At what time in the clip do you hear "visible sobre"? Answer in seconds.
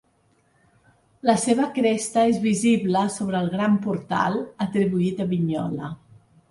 2.47-3.45